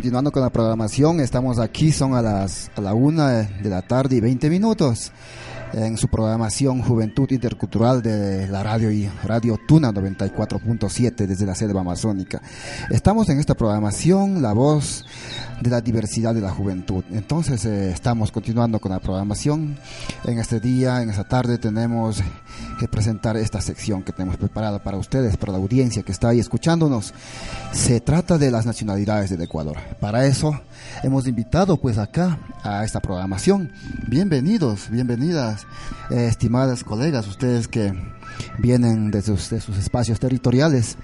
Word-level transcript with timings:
continuando 0.00 0.32
con 0.32 0.40
la 0.40 0.48
programación. 0.48 1.20
Estamos 1.20 1.58
aquí, 1.58 1.92
son 1.92 2.14
a 2.14 2.22
las 2.22 2.70
a 2.74 2.80
la 2.80 2.94
una 2.94 3.42
de 3.42 3.68
la 3.68 3.82
tarde 3.82 4.16
y 4.16 4.20
20 4.20 4.48
minutos 4.48 5.12
en 5.72 5.96
su 5.96 6.08
programación 6.08 6.82
Juventud 6.82 7.30
Intercultural 7.30 8.02
de 8.02 8.48
la 8.48 8.62
radio 8.62 8.90
y 8.90 9.08
Radio 9.24 9.58
Tuna 9.66 9.92
94.7 9.92 11.26
desde 11.26 11.46
la 11.46 11.54
selva 11.54 11.80
amazónica. 11.80 12.42
Estamos 12.90 13.28
en 13.28 13.38
esta 13.38 13.54
programación, 13.54 14.42
la 14.42 14.52
voz 14.52 15.04
de 15.60 15.70
la 15.70 15.80
diversidad 15.80 16.34
de 16.34 16.40
la 16.40 16.50
juventud. 16.50 17.04
Entonces 17.12 17.64
eh, 17.64 17.90
estamos 17.90 18.32
continuando 18.32 18.80
con 18.80 18.92
la 18.92 18.98
programación. 18.98 19.76
En 20.24 20.38
este 20.38 20.58
día, 20.60 21.02
en 21.02 21.10
esta 21.10 21.24
tarde 21.24 21.58
tenemos 21.58 22.22
que 22.78 22.88
presentar 22.88 23.36
esta 23.36 23.60
sección 23.60 24.02
que 24.02 24.12
tenemos 24.12 24.36
preparada 24.38 24.82
para 24.82 24.96
ustedes, 24.96 25.36
para 25.36 25.52
la 25.52 25.58
audiencia 25.58 26.02
que 26.02 26.12
está 26.12 26.30
ahí 26.30 26.40
escuchándonos. 26.40 27.12
Se 27.72 28.00
trata 28.00 28.38
de 28.38 28.50
las 28.50 28.66
nacionalidades 28.66 29.30
del 29.30 29.42
Ecuador. 29.42 29.76
Para 30.00 30.26
eso 30.26 30.58
hemos 31.02 31.26
invitado 31.26 31.76
pues 31.76 31.98
acá 31.98 32.38
a 32.62 32.84
esta 32.84 33.00
programación. 33.00 33.70
Bienvenidos, 34.06 34.90
bienvenidas, 34.90 35.66
eh, 36.10 36.26
estimadas 36.26 36.84
colegas, 36.84 37.26
ustedes 37.26 37.68
que 37.68 37.94
vienen 38.58 39.10
de 39.10 39.22
sus, 39.22 39.50
de 39.50 39.60
sus 39.60 39.76
espacios 39.78 40.20
territoriales. 40.20 40.96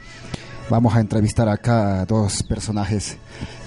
Vamos 0.68 0.94
a 0.96 1.00
entrevistar 1.00 1.48
acá 1.48 2.00
a 2.00 2.06
dos 2.06 2.42
personajes 2.42 3.16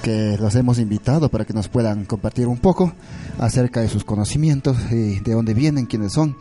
que 0.03 0.37
los 0.39 0.53
hemos 0.55 0.79
invitado 0.79 1.29
para 1.29 1.45
que 1.45 1.53
nos 1.53 1.69
puedan 1.69 2.05
compartir 2.05 2.47
un 2.47 2.57
poco 2.57 2.93
acerca 3.39 3.79
de 3.79 3.87
sus 3.87 4.03
conocimientos 4.03 4.77
y 4.91 5.19
de 5.19 5.33
dónde 5.33 5.53
vienen, 5.53 5.85
quiénes 5.85 6.13
son. 6.13 6.35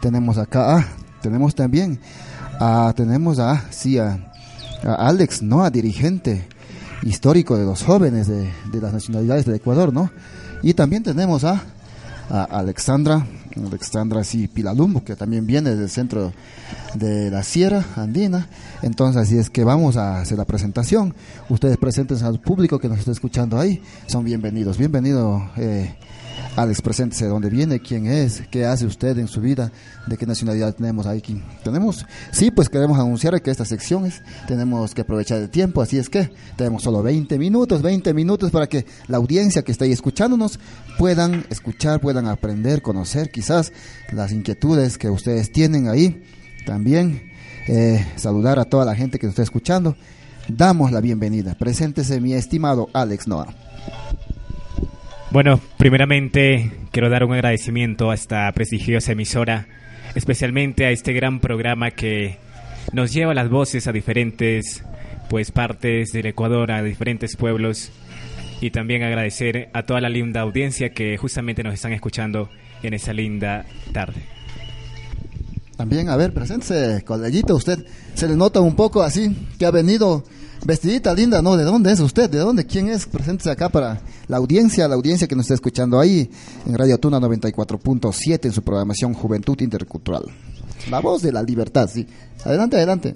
Tenemos 0.00 0.38
acá, 0.38 0.76
ah, 0.78 0.88
tenemos 1.20 1.54
también, 1.54 1.98
a, 2.60 2.92
tenemos 2.96 3.40
a, 3.40 3.64
sí, 3.70 3.98
a, 3.98 4.18
Alex, 4.84 5.42
¿no? 5.42 5.64
A 5.64 5.70
dirigente 5.70 6.46
histórico 7.02 7.56
de 7.56 7.64
los 7.64 7.82
jóvenes 7.82 8.28
de, 8.28 8.52
de 8.70 8.80
las 8.80 8.92
nacionalidades 8.92 9.46
del 9.46 9.56
Ecuador, 9.56 9.92
¿no? 9.92 10.10
Y 10.64 10.72
también 10.72 11.02
tenemos 11.02 11.44
a, 11.44 11.62
Alexandra 12.30 13.26
Alexandra 13.54 14.24
sí, 14.24 14.48
Pilalumbo, 14.48 15.04
que 15.04 15.14
también 15.14 15.46
viene 15.46 15.76
del 15.76 15.90
centro 15.90 16.32
de 16.94 17.30
la 17.30 17.42
Sierra 17.42 17.84
Andina. 17.96 18.48
Entonces, 18.80 19.20
así 19.20 19.36
es 19.36 19.50
que 19.50 19.62
vamos 19.62 19.98
a 19.98 20.22
hacer 20.22 20.38
la 20.38 20.46
presentación. 20.46 21.14
Ustedes 21.50 21.76
presenten 21.76 22.24
al 22.24 22.40
público 22.40 22.78
que 22.78 22.88
nos 22.88 22.98
está 22.98 23.12
escuchando 23.12 23.60
ahí. 23.60 23.82
Son 24.06 24.24
bienvenidos. 24.24 24.78
Bienvenido, 24.78 25.50
eh, 25.58 25.96
Alex, 26.56 26.82
preséntese 26.82 27.24
de 27.24 27.30
dónde 27.30 27.50
viene, 27.50 27.80
quién 27.80 28.06
es, 28.06 28.42
qué 28.50 28.64
hace 28.64 28.86
usted 28.86 29.18
en 29.18 29.26
su 29.26 29.40
vida, 29.40 29.72
de 30.06 30.16
qué 30.16 30.24
nacionalidad 30.24 30.74
tenemos 30.74 31.06
aquí. 31.06 31.42
Tenemos, 31.64 32.06
sí, 32.30 32.50
pues 32.50 32.68
queremos 32.68 32.98
anunciar 32.98 33.40
que 33.42 33.50
estas 33.50 33.68
secciones 33.68 34.22
tenemos 34.46 34.94
que 34.94 35.02
aprovechar 35.02 35.40
el 35.40 35.50
tiempo, 35.50 35.82
así 35.82 35.98
es 35.98 36.08
que 36.08 36.30
tenemos 36.56 36.82
solo 36.82 37.02
20 37.02 37.38
minutos, 37.38 37.82
20 37.82 38.14
minutos 38.14 38.50
para 38.52 38.68
que 38.68 38.86
la 39.08 39.16
audiencia 39.16 39.62
que 39.62 39.72
está 39.72 39.84
ahí 39.84 39.92
escuchándonos 39.92 40.60
puedan 40.96 41.44
escuchar, 41.50 42.00
puedan 42.00 42.26
aprender, 42.26 42.82
conocer 42.82 43.30
quizás 43.30 43.72
las 44.12 44.30
inquietudes 44.32 44.96
que 44.96 45.10
ustedes 45.10 45.50
tienen 45.50 45.88
ahí. 45.88 46.22
También 46.66 47.32
eh, 47.66 48.06
saludar 48.16 48.58
a 48.58 48.64
toda 48.64 48.84
la 48.84 48.94
gente 48.94 49.18
que 49.18 49.26
nos 49.26 49.32
está 49.32 49.42
escuchando. 49.42 49.96
Damos 50.48 50.92
la 50.92 51.00
bienvenida. 51.00 51.54
Preséntese 51.58 52.20
mi 52.20 52.34
estimado 52.34 52.88
Alex 52.92 53.26
Noah. 53.26 53.54
Bueno, 55.34 55.60
primeramente 55.78 56.70
quiero 56.92 57.10
dar 57.10 57.24
un 57.24 57.32
agradecimiento 57.32 58.12
a 58.12 58.14
esta 58.14 58.52
prestigiosa 58.52 59.10
emisora, 59.10 59.66
especialmente 60.14 60.86
a 60.86 60.92
este 60.92 61.12
gran 61.12 61.40
programa 61.40 61.90
que 61.90 62.36
nos 62.92 63.12
lleva 63.12 63.34
las 63.34 63.50
voces 63.50 63.88
a 63.88 63.92
diferentes 63.92 64.84
pues 65.28 65.50
partes 65.50 66.12
del 66.12 66.26
Ecuador, 66.26 66.70
a 66.70 66.84
diferentes 66.84 67.34
pueblos 67.34 67.90
y 68.60 68.70
también 68.70 69.02
agradecer 69.02 69.70
a 69.72 69.82
toda 69.82 70.00
la 70.00 70.08
linda 70.08 70.40
audiencia 70.40 70.90
que 70.90 71.16
justamente 71.16 71.64
nos 71.64 71.74
están 71.74 71.92
escuchando 71.92 72.48
en 72.84 72.94
esa 72.94 73.12
linda 73.12 73.66
tarde. 73.92 74.22
También, 75.76 76.08
a 76.08 76.16
ver, 76.16 76.32
preséntese, 76.32 77.02
coleguito, 77.04 77.56
usted 77.56 77.84
se 78.14 78.28
le 78.28 78.36
nota 78.36 78.60
un 78.60 78.76
poco 78.76 79.02
así 79.02 79.36
que 79.58 79.66
ha 79.66 79.70
venido 79.70 80.24
Vestidita 80.64 81.12
linda, 81.12 81.42
¿no? 81.42 81.58
¿De 81.58 81.64
dónde 81.64 81.92
es 81.92 82.00
usted? 82.00 82.30
¿De 82.30 82.38
dónde? 82.38 82.64
¿Quién 82.64 82.88
es? 82.88 83.04
Preséntese 83.04 83.50
acá 83.50 83.68
para 83.68 84.00
la 84.28 84.38
audiencia, 84.38 84.88
la 84.88 84.94
audiencia 84.94 85.28
que 85.28 85.36
nos 85.36 85.44
está 85.44 85.54
escuchando 85.54 86.00
ahí 86.00 86.30
en 86.66 86.78
Radio 86.78 86.96
Tuna 86.96 87.20
94.7 87.20 88.46
en 88.46 88.52
su 88.52 88.62
programación 88.62 89.12
Juventud 89.12 89.60
Intercultural. 89.60 90.24
La 90.90 91.00
voz 91.00 91.20
de 91.20 91.32
la 91.32 91.42
libertad, 91.42 91.90
sí. 91.92 92.06
Adelante, 92.44 92.76
adelante. 92.76 93.14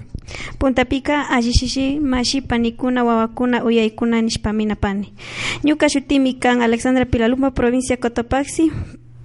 Punta 0.59 0.85
Pica, 0.85 1.35
Ajishishi, 1.35 2.01
Mashi, 2.01 2.43
Panikuna, 2.43 3.03
Wawakuna, 3.03 3.65
Uyaikuna, 3.65 4.21
Nishpaminapani. 4.21 5.15
Ñuka 5.63 5.89
Shutimi 5.89 6.35
Kan, 6.35 6.61
Alexandra 6.61 7.07
Pilaluma, 7.07 7.55
provincia 7.55 7.97
Cotopaxi, 7.97 8.71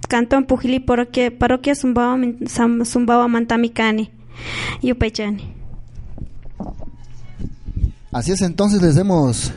Cantón 0.08 0.44
Pujili, 0.44 0.80
parroquia, 0.80 1.36
parroquia 1.36 1.74
Sumbawa 1.74 3.28
Mantamicani, 3.28 4.10
Yupaychani. 4.82 5.54
Así 8.12 8.32
es, 8.32 8.42
entonces 8.42 8.80
les 8.80 8.96
hemos, 8.96 9.52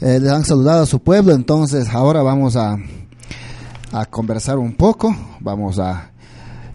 eh, 0.00 0.18
les 0.20 0.30
han 0.30 0.44
saludado 0.44 0.82
a 0.82 0.86
su 0.86 1.00
pueblo, 1.00 1.32
entonces 1.32 1.88
ahora 1.90 2.22
vamos 2.22 2.56
a, 2.56 2.78
a 3.92 4.06
conversar 4.06 4.58
un 4.58 4.74
poco, 4.74 5.14
vamos 5.40 5.78
a 5.78 6.10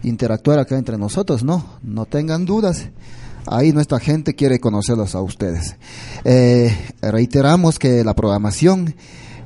interactuar 0.04 0.60
acá 0.60 0.78
entre 0.78 0.96
nosotros, 0.96 1.42
¿no? 1.42 1.64
No 1.82 2.06
tengan 2.06 2.44
dudas. 2.44 2.90
Ahí 3.46 3.72
nuestra 3.72 4.00
gente 4.00 4.34
quiere 4.34 4.58
conocerlos 4.58 5.14
a 5.14 5.20
ustedes. 5.20 5.76
Eh, 6.24 6.76
reiteramos 7.00 7.78
que 7.78 8.02
la 8.04 8.14
programación 8.14 8.94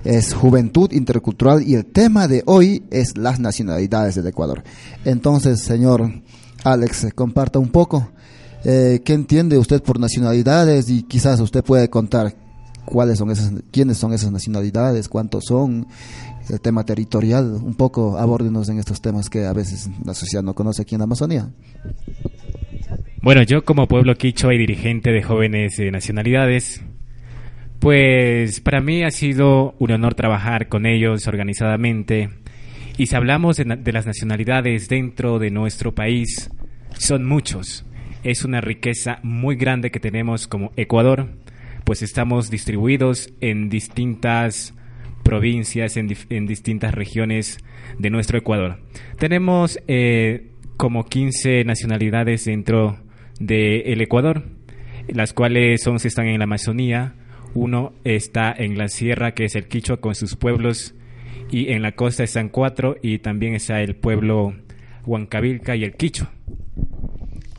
es 0.05 0.35
Juventud 0.35 0.93
Intercultural 0.93 1.63
y 1.67 1.75
el 1.75 1.87
tema 1.87 2.29
de 2.29 2.43
hoy 2.47 2.85
es 2.91 3.17
las 3.17 3.41
nacionalidades 3.41 4.15
del 4.15 4.27
Ecuador. 4.27 4.63
Entonces, 5.05 5.61
señor 5.61 6.11
Alex, 6.65 7.09
comparta 7.15 7.59
un 7.59 7.71
poco 7.71 8.09
eh, 8.65 9.01
¿Qué 9.05 9.15
entiende 9.15 9.57
usted 9.57 9.83
por 9.83 9.99
nacionalidades? 9.99 10.91
Y 10.91 11.03
quizás 11.03 11.41
usted 11.41 11.65
puede 11.65 11.89
contar 11.89 12.35
cuáles 12.85 13.19
son 13.19 13.31
esas, 13.31 13.53
quiénes 13.71 13.97
son 13.97 14.13
esas 14.13 14.33
nacionalidades, 14.33 15.09
cuántos 15.09 15.45
son, 15.47 15.87
el 16.49 16.61
tema 16.61 16.85
territorial, 16.85 17.59
un 17.63 17.75
poco 17.75 18.19
abórdenos 18.19 18.69
en 18.69 18.79
estos 18.79 19.01
temas 19.01 19.31
que 19.31 19.47
a 19.47 19.53
veces 19.53 19.89
la 20.05 20.15
sociedad 20.15 20.43
no 20.43 20.55
conoce 20.55 20.83
aquí 20.83 20.95
en 20.95 21.01
la 21.01 21.05
Amazonía. 21.05 21.49
Bueno, 23.23 23.43
yo 23.43 23.65
como 23.65 23.87
pueblo 23.87 24.15
quicho 24.17 24.51
y 24.51 24.59
dirigente 24.59 25.11
de 25.11 25.23
jóvenes 25.23 25.77
de 25.77 25.91
nacionalidades, 25.91 26.83
pues 27.81 28.61
para 28.61 28.81
mí 28.81 29.03
ha 29.03 29.11
sido 29.11 29.75
un 29.79 29.91
honor 29.91 30.15
trabajar 30.15 30.69
con 30.69 30.87
ellos 30.87 31.27
organizadamente. 31.27 32.31
Y 32.97 33.07
si 33.07 33.17
hablamos 33.17 33.57
de 33.57 33.93
las 33.93 34.07
nacionalidades 34.07 34.89
dentro 34.89 35.39
de 35.39 35.51
nuestro 35.51 35.95
país, 35.95 36.51
son 36.97 37.27
muchos 37.27 37.85
es 38.23 38.45
una 38.45 38.61
riqueza 38.61 39.19
muy 39.23 39.57
grande 39.57 39.91
que 39.91 40.01
tenemos 40.01 40.47
como 40.47 40.73
Ecuador, 40.77 41.29
pues 41.85 42.03
estamos 42.03 42.51
distribuidos 42.51 43.33
en 43.41 43.69
distintas 43.69 44.75
provincias, 45.23 45.97
en, 45.97 46.47
distintas 46.47 46.95
regiones 46.95 47.59
de 47.99 48.11
nuestro 48.11 48.39
Ecuador. 48.39 48.81
Tenemos 49.19 49.79
eh, 49.89 50.51
como 50.77 51.05
15 51.05 51.65
nacionalidades 51.65 52.45
dentro 52.45 52.99
del 53.39 54.01
Ecuador, 54.01 54.45
las 55.09 55.33
cuales 55.33 55.87
11 55.87 56.09
están 56.09 56.27
en 56.27 56.39
la 56.39 56.45
Amazonía, 56.45 57.15
uno 57.55 57.93
está 58.05 58.53
en 58.53 58.79
la 58.79 58.89
sierra, 58.89 59.33
que 59.33 59.45
es 59.45 59.55
el 59.57 59.69
Quichua 59.69 59.99
con 59.99 60.15
sus 60.15 60.37
pueblos, 60.37 60.95
y 61.51 61.73
en 61.73 61.83
la 61.83 61.93
costa 61.93 62.25
están 62.25 62.49
cuatro, 62.49 62.97
y 63.03 63.19
también 63.19 63.55
está 63.55 63.81
el 63.81 63.97
pueblo 63.97 64.55
Huancavilca 65.05 65.77
y 65.77 65.85
el 65.85 65.95
Quichua. 65.95 66.31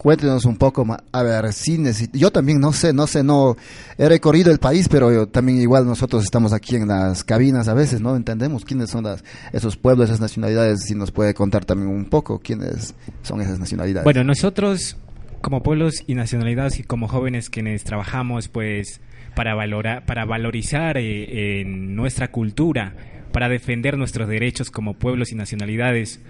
Cuéntenos 0.01 0.45
un 0.45 0.57
poco 0.57 0.83
más. 0.83 0.98
A 1.12 1.21
ver, 1.21 1.54
sí 1.54 1.80
Yo 2.13 2.31
también 2.31 2.60
no 2.60 2.74
sé, 2.74 2.92
no 2.92 3.06
sé, 3.06 3.24
no 3.24 3.56
he 4.00 4.10
recorrido 4.10 4.51
el 4.51 4.57
país, 4.57 4.89
pero 4.89 5.27
también 5.27 5.62
igual 5.62 5.86
nosotros 5.86 6.24
estamos 6.24 6.54
aquí 6.54 6.75
en 6.75 6.88
las 6.88 7.24
cabinas 7.24 7.68
a 7.68 7.75
veces, 7.75 8.01
¿no? 8.01 8.16
Entendemos 8.16 8.66
quiénes 8.66 8.89
son 8.89 9.04
las, 9.04 9.24
esos 9.54 9.77
pueblos, 9.77 10.10
esas 10.10 10.19
nacionalidades. 10.19 10.86
Si 10.88 10.95
nos 10.95 11.12
puede 11.12 11.36
contar 11.36 11.66
también 11.66 11.89
un 11.89 12.06
poco 12.06 12.39
quiénes 12.39 12.95
son 13.21 13.42
esas 13.42 13.60
nacionalidades. 13.60 14.04
Bueno, 14.04 14.24
nosotros 14.24 14.98
como 15.42 15.62
pueblos 15.62 16.04
y 16.07 16.16
nacionalidades 16.16 16.80
y 16.80 16.83
como 16.83 17.07
jóvenes 17.07 17.51
quienes 17.51 17.83
trabajamos, 17.83 18.48
pues, 18.48 19.01
para 19.36 19.56
valorar, 19.56 20.06
para 20.06 20.25
valorizar 20.25 20.98
eh, 20.98 21.62
en 21.62 21.95
nuestra 21.95 22.30
cultura, 22.31 22.95
para 23.31 23.50
defender 23.50 23.98
nuestros 23.98 24.28
derechos 24.28 24.72
como 24.72 24.95
pueblos 24.95 25.31
y 25.31 25.36
nacionalidades, 25.36 26.22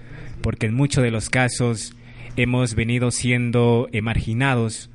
porque 0.42 0.68
en 0.68 0.74
muchos 0.74 1.04
de 1.04 1.12
los 1.12 1.30
casos 1.30 1.96
hemos 2.36 2.76
venido 2.76 3.12
siendo 3.12 3.90
marginados 4.02 4.90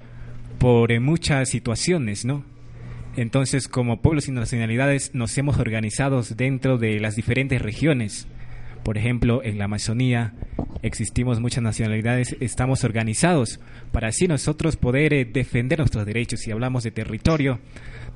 por 0.58 0.92
eh, 0.92 1.00
muchas 1.00 1.48
situaciones, 1.48 2.24
¿no? 2.24 2.44
Entonces, 3.16 3.66
como 3.66 4.02
pueblos 4.02 4.28
y 4.28 4.32
nacionalidades, 4.32 5.14
nos 5.14 5.36
hemos 5.38 5.58
organizado 5.58 6.22
dentro 6.36 6.76
de 6.76 7.00
las 7.00 7.16
diferentes 7.16 7.62
regiones 7.62 8.28
Por 8.86 8.98
ejemplo, 8.98 9.42
en 9.42 9.58
la 9.58 9.64
Amazonía 9.64 10.34
existimos 10.86 11.40
muchas 11.40 11.62
nacionalidades, 11.62 12.36
estamos 12.40 12.84
organizados 12.84 13.60
para 13.92 14.08
así 14.08 14.28
nosotros 14.28 14.76
poder 14.76 15.12
eh, 15.12 15.24
defender 15.24 15.78
nuestros 15.78 16.06
derechos. 16.06 16.40
Si 16.40 16.50
hablamos 16.50 16.84
de 16.84 16.90
territorio, 16.90 17.58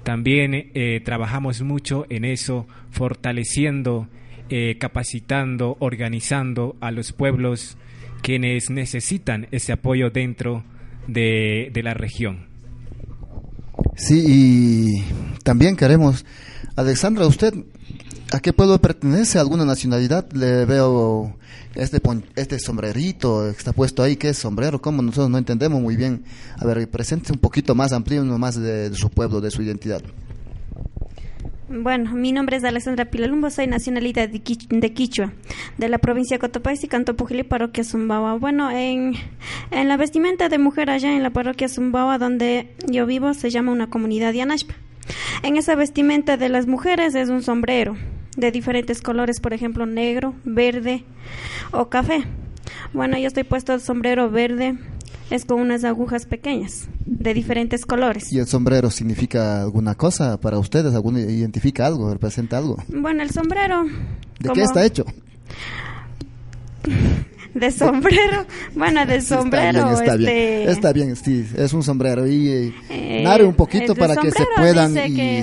también 0.03 0.71
eh, 0.75 1.01
trabajamos 1.05 1.63
mucho 1.63 2.07
en 2.09 2.25
eso, 2.25 2.67
fortaleciendo, 2.91 4.09
eh, 4.49 4.77
capacitando, 4.79 5.77
organizando 5.81 6.77
a 6.81 6.91
los 6.91 7.13
pueblos 7.13 7.77
quienes 8.23 8.71
necesitan 8.71 9.49
ese 9.51 9.73
apoyo 9.73 10.11
dentro 10.11 10.65
de, 11.07 11.71
de 11.73 11.83
la 11.83 11.95
región. 11.95 12.47
Sí, 13.97 14.25
y 14.27 15.05
también 15.43 15.77
queremos, 15.77 16.25
Alexandra, 16.77 17.27
usted 17.27 17.55
¿A 18.33 18.39
qué 18.39 18.53
pueblo 18.53 18.79
pertenece? 18.81 19.41
¿Alguna 19.41 19.65
nacionalidad? 19.65 20.31
Le 20.33 20.65
veo 20.65 21.37
este, 21.75 22.01
este 22.37 22.61
sombrerito 22.61 23.43
que 23.51 23.59
está 23.59 23.73
puesto 23.73 24.05
ahí. 24.05 24.15
¿Qué 24.15 24.29
es 24.29 24.39
sombrero? 24.39 24.81
¿Cómo? 24.81 25.03
Nosotros 25.03 25.31
no 25.31 25.39
entendemos 25.39 25.83
muy 25.83 25.97
bien. 25.97 26.23
A 26.57 26.65
ver, 26.65 26.89
presente 26.89 27.33
un 27.33 27.41
poquito 27.41 27.75
más, 27.75 27.93
amplio 27.93 28.23
más 28.25 28.55
de, 28.55 28.95
su 28.95 29.11
pueblo, 29.11 29.41
de 29.41 29.51
su 29.51 29.63
identidad. 29.63 30.01
Bueno, 31.69 32.13
mi 32.15 32.31
nombre 32.31 32.57
es 32.57 32.65
Alexandra 32.65 33.05
Pilalumbo, 33.05 33.51
soy 33.51 33.67
nacionalidad 33.67 34.29
de, 34.29 34.41
Quichua, 34.41 35.33
de 35.79 35.89
la 35.89 35.99
provincia 35.99 36.37
de 36.37 36.41
Cotopaxi, 36.41 36.87
Canto 36.87 37.17
Pujili, 37.17 37.43
parroquia 37.43 37.83
Zumbawa. 37.83 38.35
Bueno, 38.39 38.71
en, 38.71 39.15
en 39.73 39.89
la 39.89 39.97
vestimenta 39.97 40.49
de 40.49 40.59
mujer 40.59 40.91
allá 40.91 41.13
en 41.17 41.25
la 41.25 41.31
parroquia 41.31 41.69
Zumbawa, 41.69 42.19
donde 42.19 42.75
yo 42.87 43.07
vivo, 43.07 43.35
se 43.35 43.51
llama 43.51 43.73
una 43.73 43.89
comunidad 43.89 44.33
de 44.33 44.43
Anashpa. 44.43 44.75
En 45.43 45.57
esa 45.57 45.75
vestimenta 45.75 46.37
de 46.37 46.49
las 46.49 46.67
mujeres 46.67 47.15
es 47.15 47.29
un 47.29 47.43
sombrero, 47.43 47.97
de 48.37 48.51
diferentes 48.51 49.03
colores, 49.03 49.41
por 49.41 49.53
ejemplo, 49.53 49.87
negro, 49.87 50.35
verde 50.45 51.05
o 51.73 51.89
café. 51.89 52.25
Bueno, 52.93 53.19
yo 53.19 53.27
estoy 53.27 53.45
puesto 53.45 53.73
el 53.73 53.81
sombrero 53.81 54.31
verde, 54.31 54.79
es 55.31 55.45
con 55.45 55.61
unas 55.61 55.85
agujas 55.85 56.27
pequeñas 56.27 56.89
de 57.07 57.35
diferentes 57.35 57.87
colores. 57.87 58.33
¿Y 58.33 58.39
el 58.39 58.47
sombrero 58.47 58.91
significa 58.91 59.63
alguna 59.63 59.95
cosa 59.95 60.41
para 60.41 60.59
ustedes? 60.59 60.95
¿Alguna, 60.95 61.21
¿Identifica 61.21 61.87
algo? 61.87 62.13
¿Representa 62.13 62.59
algo? 62.59 62.77
Bueno, 62.89 63.23
el 63.23 63.31
sombrero... 63.31 63.85
¿De 64.39 64.51
qué 64.53 64.63
está 64.63 64.85
hecho? 64.85 65.05
de 67.55 67.71
sombrero, 67.71 68.47
bueno, 68.75 69.05
de 69.07 69.21
sombrero. 69.21 69.91
Está 69.91 70.17
bien, 70.17 70.31
este... 70.31 70.71
está 70.71 70.93
bien, 70.93 71.17
sí, 71.17 71.47
es 71.57 71.73
un 71.73 71.83
sombrero 71.83 72.27
y 72.27 72.49
eh, 72.49 72.75
eh 72.91 73.43
un 73.43 73.55
poquito 73.55 73.95
para 73.95 74.17
que 74.17 74.31
se 74.31 74.45
puedan. 74.57 74.97
Y, 74.97 75.43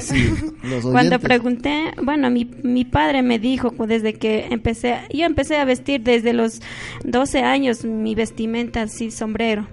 cuando 0.91 1.19
pregunté, 1.19 1.91
bueno, 2.01 2.29
mi, 2.29 2.45
mi 2.63 2.85
padre 2.85 3.21
me 3.21 3.39
dijo 3.39 3.71
desde 3.85 4.13
que 4.13 4.47
empecé, 4.49 4.99
yo 5.13 5.25
empecé 5.25 5.57
a 5.57 5.65
vestir 5.65 6.01
desde 6.01 6.33
los 6.33 6.61
12 7.03 7.39
años 7.39 7.83
mi 7.83 8.15
vestimenta 8.15 8.83
así, 8.83 9.11
sombrero. 9.11 9.67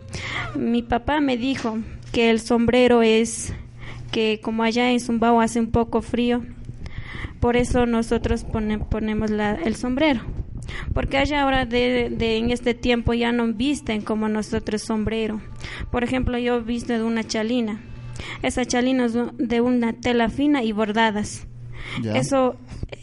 Mi 0.57 0.83
papá 0.83 1.21
me 1.21 1.37
dijo 1.37 1.79
que 2.13 2.31
el 2.31 2.41
sombrero 2.41 3.03
es 3.03 3.53
que 4.11 4.41
como 4.43 4.63
allá 4.63 4.91
en 4.91 5.01
Zumbao 5.01 5.41
hace 5.41 5.61
un 5.61 5.71
poco 5.71 6.03
frío, 6.03 6.43
por 7.41 7.57
eso 7.57 7.87
nosotros 7.87 8.45
ponemos 8.91 9.31
la, 9.31 9.55
el 9.55 9.77
sombrero 9.77 10.23
porque 10.93 11.19
allá 11.19 11.43
ahora 11.43 11.67
de, 11.67 12.07
en 12.37 12.51
este 12.51 12.75
tiempo 12.75 13.15
ya 13.15 13.33
no 13.33 13.53
visten 13.53 14.03
como 14.03 14.29
nosotros 14.29 14.83
sombrero. 14.83 15.41
Por 15.91 16.05
ejemplo, 16.05 16.39
yo 16.39 16.63
visto 16.63 16.93
de 16.93 17.03
una 17.03 17.25
chalina. 17.25 17.81
Esa 18.43 18.65
chalina 18.65 19.07
es 19.07 19.15
de 19.37 19.61
una 19.61 19.93
tela 19.93 20.29
fina 20.29 20.63
y 20.63 20.73
bordadas. 20.73 21.47
Eso, 22.15 22.57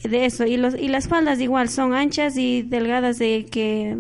de 0.04 0.26
eso. 0.26 0.46
Y, 0.46 0.58
los, 0.58 0.76
y 0.76 0.88
las 0.88 1.08
faldas 1.08 1.40
igual 1.40 1.70
son 1.70 1.94
anchas 1.94 2.38
y 2.38 2.64
delgadas 2.64 3.20
de 3.20 3.46
que 3.50 3.98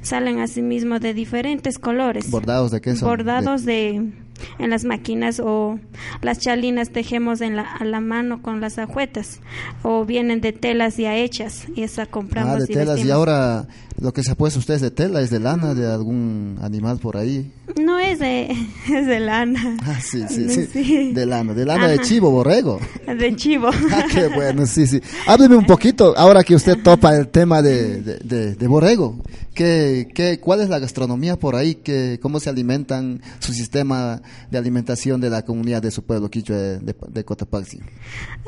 salen 0.00 0.40
así 0.40 0.62
mismo 0.62 0.98
de 0.98 1.14
diferentes 1.14 1.78
colores. 1.78 2.30
¿Bordados 2.30 2.70
de 2.70 2.80
qué 2.80 2.96
son? 2.96 3.08
Bordados 3.08 3.64
de 3.64 4.12
en 4.58 4.70
las 4.70 4.84
máquinas 4.84 5.40
o 5.40 5.78
las 6.22 6.38
chalinas 6.38 6.90
tejemos 6.90 7.40
en 7.40 7.56
la, 7.56 7.62
a 7.62 7.84
la 7.84 8.00
mano 8.00 8.42
con 8.42 8.60
las 8.60 8.78
ajuetas 8.78 9.40
o 9.82 10.04
vienen 10.04 10.40
de 10.40 10.52
telas 10.52 10.96
ya 10.96 11.16
hechas 11.16 11.64
y 11.74 11.82
esa 11.82 12.06
compramos. 12.06 12.54
Ah, 12.54 12.58
de 12.58 12.66
telas 12.66 13.04
y 13.04 13.10
ahora 13.10 13.66
lo 14.00 14.12
que 14.12 14.22
se 14.22 14.30
ha 14.30 14.34
puesto 14.34 14.58
ustedes 14.58 14.82
de 14.82 14.90
tela 14.90 15.20
es 15.20 15.30
de 15.30 15.40
lana 15.40 15.74
de 15.74 15.90
algún 15.90 16.58
animal 16.60 16.98
por 16.98 17.16
ahí. 17.16 17.50
No 17.80 17.98
es 17.98 18.18
de, 18.18 18.50
es 18.92 19.06
de 19.06 19.20
lana. 19.20 19.76
Ah, 19.82 19.98
sí, 20.00 20.22
sí, 20.28 20.48
sí, 20.66 21.12
De 21.12 21.26
lana, 21.26 21.54
de 21.54 21.64
lana 21.64 21.88
de 21.88 21.98
chivo, 22.00 22.30
borrego. 22.30 22.78
De 23.06 23.34
chivo. 23.36 23.70
Ah, 23.92 24.04
qué 24.12 24.26
bueno, 24.28 24.66
sí, 24.66 24.86
sí. 24.86 25.00
Hábleme 25.26 25.56
un 25.56 25.64
poquito, 25.64 26.12
ahora 26.16 26.42
que 26.42 26.54
usted 26.54 26.82
topa 26.82 27.16
el 27.16 27.28
tema 27.28 27.62
de, 27.62 28.02
de, 28.02 28.54
de, 28.54 28.66
borrego. 28.66 29.16
¿Qué, 29.54 30.08
qué, 30.12 30.38
¿Cuál 30.40 30.60
es 30.60 30.68
la 30.68 30.78
gastronomía 30.78 31.38
por 31.38 31.54
ahí? 31.54 31.76
¿Qué, 31.76 32.18
¿Cómo 32.20 32.40
se 32.40 32.50
alimentan 32.50 33.22
su 33.38 33.52
sistema 33.52 34.20
de 34.50 34.58
alimentación 34.58 35.20
de 35.20 35.30
la 35.30 35.44
comunidad 35.44 35.82
de 35.82 35.90
su 35.90 36.02
pueblo 36.06 36.30
quichua 36.30 36.56
de, 36.56 36.78
de, 36.78 36.94
de 37.08 37.24
Cotopaxi? 37.24 37.80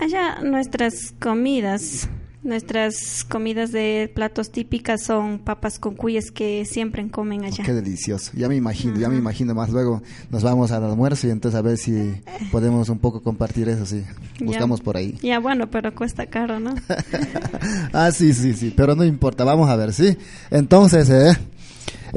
Allá 0.00 0.40
nuestras 0.42 1.12
comidas 1.18 2.08
Nuestras 2.48 3.26
comidas 3.28 3.72
de 3.72 4.10
platos 4.14 4.52
típicas 4.52 5.02
son 5.02 5.40
papas 5.40 5.80
con 5.80 5.96
cuyes 5.96 6.30
que 6.30 6.64
siempre 6.64 7.06
comen 7.10 7.44
allá. 7.44 7.64
qué 7.64 7.72
delicioso. 7.72 8.30
Ya 8.34 8.48
me 8.48 8.54
imagino, 8.54 8.96
ya 8.96 9.08
me 9.08 9.16
imagino 9.16 9.56
más. 9.56 9.70
Luego 9.70 10.02
nos 10.30 10.44
vamos 10.44 10.70
al 10.70 10.84
almuerzo 10.84 11.26
y 11.26 11.30
entonces 11.30 11.58
a 11.58 11.62
ver 11.62 11.76
si 11.78 12.22
podemos 12.52 12.88
un 12.90 13.00
poco 13.00 13.24
compartir 13.24 13.68
eso, 13.68 13.84
sí. 13.84 14.04
Buscamos 14.40 14.80
por 14.80 14.96
ahí. 14.96 15.18
Ya 15.20 15.40
bueno, 15.40 15.68
pero 15.68 15.92
cuesta 15.96 16.26
caro, 16.26 16.60
¿no? 16.60 16.76
ah, 17.92 18.12
sí, 18.12 18.32
sí, 18.32 18.54
sí. 18.54 18.72
Pero 18.74 18.94
no 18.94 19.04
importa, 19.04 19.42
vamos 19.42 19.68
a 19.68 19.74
ver, 19.74 19.92
sí. 19.92 20.16
Entonces, 20.52 21.10
eh, 21.10 21.36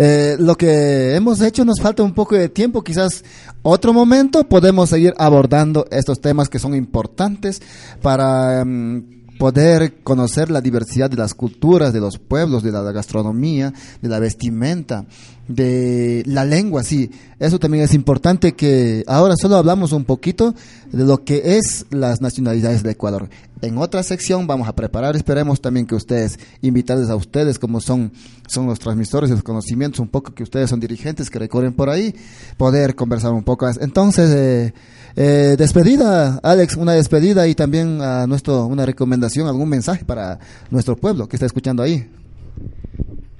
eh, 0.03 0.35
lo 0.39 0.55
que 0.57 1.15
hemos 1.15 1.41
hecho 1.41 1.63
nos 1.63 1.79
falta 1.79 2.01
un 2.01 2.15
poco 2.15 2.35
de 2.35 2.49
tiempo, 2.49 2.83
quizás 2.83 3.23
otro 3.61 3.93
momento 3.93 4.43
podemos 4.49 4.89
seguir 4.89 5.13
abordando 5.17 5.85
estos 5.91 6.19
temas 6.19 6.49
que 6.49 6.57
son 6.57 6.73
importantes 6.73 7.61
para... 8.01 8.65
Mm, 8.65 9.21
poder 9.41 10.03
conocer 10.03 10.51
la 10.51 10.61
diversidad 10.61 11.09
de 11.09 11.17
las 11.17 11.33
culturas, 11.33 11.93
de 11.93 11.99
los 11.99 12.19
pueblos, 12.19 12.61
de 12.61 12.71
la 12.71 12.83
gastronomía, 12.91 13.73
de 13.99 14.07
la 14.07 14.19
vestimenta, 14.19 15.05
de 15.47 16.23
la 16.25 16.45
lengua, 16.45 16.83
sí. 16.83 17.11
Eso 17.39 17.59
también 17.59 17.83
es 17.83 17.93
importante 17.93 18.53
que 18.53 19.03
ahora 19.07 19.35
solo 19.35 19.55
hablamos 19.55 19.91
un 19.91 20.05
poquito 20.05 20.53
de 20.91 21.03
lo 21.03 21.23
que 21.23 21.57
es 21.57 21.85
las 21.89 22.21
nacionalidades 22.21 22.83
de 22.83 22.91
Ecuador. 22.91 23.29
En 23.61 23.77
otra 23.77 24.01
sección 24.03 24.47
vamos 24.47 24.67
a 24.67 24.75
preparar, 24.75 25.15
esperemos 25.15 25.61
también 25.61 25.85
que 25.85 25.95
ustedes, 25.95 26.39
invitarles 26.61 27.09
a 27.09 27.15
ustedes 27.15 27.59
como 27.59 27.79
son, 27.79 28.11
son 28.47 28.67
los 28.67 28.79
transmisores 28.79 29.29
de 29.29 29.35
los 29.35 29.43
conocimientos, 29.43 29.99
un 29.99 30.07
poco 30.07 30.33
que 30.33 30.43
ustedes 30.43 30.69
son 30.69 30.79
dirigentes 30.79 31.29
que 31.29 31.39
recorren 31.39 31.73
por 31.73 31.89
ahí, 31.89 32.15
poder 32.57 32.95
conversar 32.95 33.33
un 33.33 33.43
poco. 33.43 33.69
Entonces, 33.79 34.31
eh, 34.31 34.73
eh, 35.15 35.55
despedida, 35.57 36.39
Alex, 36.41 36.75
una 36.75 36.93
despedida 36.93 37.47
y 37.47 37.55
también 37.55 38.01
a 38.01 38.25
nuestro, 38.27 38.65
una 38.65 38.85
recomendación, 38.85 39.47
algún 39.47 39.69
mensaje 39.69 40.05
para 40.05 40.39
nuestro 40.69 40.95
pueblo 40.95 41.27
que 41.27 41.35
está 41.35 41.45
escuchando 41.45 41.83
ahí. 41.83 42.07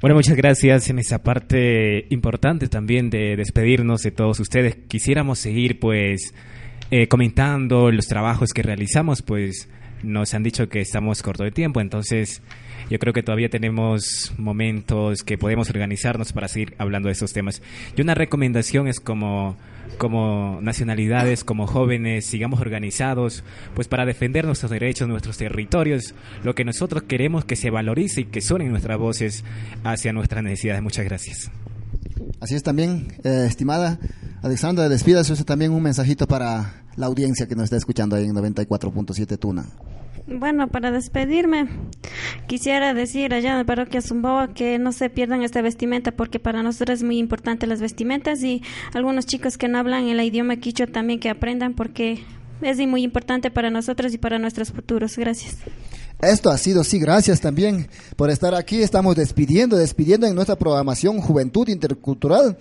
Bueno, 0.02 0.16
muchas 0.16 0.36
gracias 0.36 0.90
en 0.90 0.98
esa 0.98 1.22
parte 1.22 2.08
importante 2.10 2.68
también 2.68 3.12
de 3.12 3.36
despedirnos 3.36 4.02
de 4.02 4.10
todos 4.10 4.40
ustedes. 4.40 4.76
Quisiéramos 4.88 5.38
seguir 5.38 5.80
pues 5.80 6.34
eh, 6.90 7.08
comentando 7.08 7.92
los 7.92 8.08
trabajos 8.08 8.50
que 8.52 8.64
realizamos, 8.64 9.22
pues 9.22 9.70
nos 10.04 10.34
han 10.34 10.44
dicho 10.44 10.70
que 10.70 10.82
estamos 10.82 11.22
corto 11.22 11.44
de 11.44 11.52
tiempo, 11.52 11.82
entonces 11.82 12.42
yo 12.90 13.00
creo 13.00 13.14
que 13.14 13.24
todavía 13.24 13.50
tenemos 13.50 14.34
momentos 14.38 15.24
que 15.24 15.38
podemos 15.38 15.70
organizarnos 15.70 16.34
para 16.34 16.48
seguir 16.48 16.76
hablando 16.78 17.08
de 17.08 17.14
esos 17.14 17.34
temas. 17.34 17.62
Y 17.96 18.02
una 18.02 18.16
recomendación 18.16 18.88
es 18.88 19.00
como 19.00 19.58
como 19.98 20.60
nacionalidades, 20.62 21.44
como 21.44 21.68
jóvenes, 21.68 22.26
sigamos 22.26 22.62
organizados, 22.62 23.44
pues 23.76 23.88
para 23.88 24.06
defender 24.06 24.46
nuestros 24.46 24.72
derechos, 24.72 25.08
nuestros 25.08 25.38
territorios, 25.38 26.16
lo 26.44 26.56
que 26.56 26.64
nosotros 26.64 27.04
queremos 27.04 27.46
que 27.46 27.56
se 27.56 27.70
valorice 27.70 28.22
y 28.22 28.26
que 28.26 28.42
suenen 28.42 28.72
nuestras 28.72 28.98
voces 28.98 29.44
hacia 29.84 30.14
nuestras 30.14 30.44
necesidades. 30.44 30.82
Muchas 30.82 31.06
gracias. 31.06 31.52
Así 32.40 32.56
es 32.56 32.64
también, 32.64 33.14
eh, 33.24 33.46
estimada 33.48 34.00
Alexandra, 34.42 34.90
despídase 34.90 35.34
usted 35.34 35.46
también 35.46 35.72
un 35.72 35.84
mensajito 35.84 36.28
para 36.28 36.82
la 36.96 37.06
audiencia 37.06 37.48
que 37.48 37.56
nos 37.56 37.66
está 37.66 37.78
escuchando 37.78 38.16
ahí 38.16 38.26
en 38.26 38.34
94.7 38.34 39.38
Tuna. 39.38 39.66
Bueno, 40.28 40.68
para 40.68 40.92
despedirme, 40.92 41.68
quisiera 42.48 42.94
decir 42.94 43.34
allá 43.34 43.52
en 43.52 43.58
la 43.58 43.64
parroquia 43.66 44.02
Zumboa 44.02 44.54
que 44.54 44.78
no 44.80 44.92
se 44.92 45.10
pierdan 45.10 45.42
esta 45.42 45.62
vestimenta 45.62 46.12
porque 46.12 46.40
para 46.40 46.64
nosotros 46.64 47.00
es 47.00 47.04
muy 47.04 47.18
importante 47.18 47.68
las 47.68 47.82
vestimentas 47.82 48.44
y 48.44 48.62
algunos 48.94 49.26
chicos 49.26 49.58
que 49.58 49.68
no 49.68 49.80
hablan 49.80 50.08
el 50.08 50.22
idioma 50.22 50.58
quichua 50.58 50.88
también 50.88 51.20
que 51.20 51.30
aprendan 51.30 51.74
porque 51.74 52.24
es 52.62 52.78
muy 52.88 53.04
importante 53.04 53.52
para 53.52 53.70
nosotros 53.70 54.14
y 54.14 54.18
para 54.18 54.40
nuestros 54.40 54.72
futuros. 54.72 55.18
Gracias. 55.18 55.58
Esto 56.22 56.52
ha 56.52 56.58
sido, 56.58 56.84
sí, 56.84 57.00
gracias 57.00 57.42
también 57.42 57.88
por 58.16 58.30
estar 58.30 58.54
aquí. 58.54 58.84
Estamos 58.84 59.16
despidiendo, 59.16 59.76
despidiendo 59.76 60.28
en 60.28 60.36
nuestra 60.36 60.56
programación 60.56 61.20
Juventud 61.20 61.68
Intercultural 61.68 62.58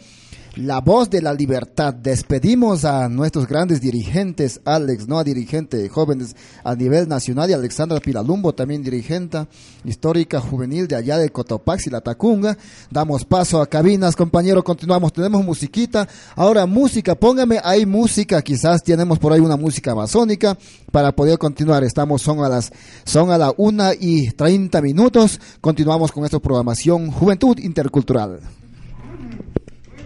La 0.57 0.81
voz 0.81 1.09
de 1.09 1.23
la 1.23 1.33
libertad. 1.33 1.95
Despedimos 1.95 2.85
a 2.85 3.09
nuestros 3.09 3.47
grandes 3.47 3.81
dirigentes, 3.81 4.61
Alex, 4.65 5.07
¿no? 5.07 5.23
Dirigente 5.23 5.77
de 5.77 5.89
jóvenes 5.89 6.35
a 6.65 6.75
nivel 6.75 7.09
nacional 7.09 7.49
y 7.49 7.53
Alexandra 7.53 8.01
Pilalumbo, 8.01 8.53
también 8.53 8.83
dirigente 8.83 9.47
histórica 9.85 10.41
juvenil 10.41 10.89
de 10.89 10.97
allá 10.97 11.19
de 11.19 11.31
Cotopaxi, 11.31 11.89
La 11.89 12.01
Tacunga. 12.01 12.59
Damos 12.91 13.25
paso 13.25 13.63
a 13.63 13.67
cabinas, 13.69 14.17
compañero, 14.17 14.65
continuamos. 14.65 15.13
Tenemos 15.13 15.45
musiquita. 15.45 16.09
Ahora 16.35 16.67
música, 16.67 17.15
póngame 17.15 17.61
ahí 17.63 17.87
música. 17.87 18.43
Quizás 18.43 18.83
tenemos 18.83 19.21
por 19.21 19.33
ahí 19.33 19.41
una 19.41 19.57
música 19.57 19.93
amazónica 19.93 20.59
para 20.91 21.13
poder 21.13 21.39
continuar. 21.39 21.85
Estamos, 21.85 22.23
son 22.23 22.41
a 22.45 22.49
las, 22.49 22.73
son 23.05 23.31
a 23.31 23.39
la 23.39 23.55
una 23.57 23.93
y 23.95 24.33
treinta 24.33 24.83
minutos. 24.83 25.41
Continuamos 25.61 26.11
con 26.11 26.25
esta 26.25 26.41
programación 26.41 27.13
Juventud 27.13 27.57
Intercultural. 27.61 28.41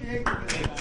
Amen. 0.07 0.74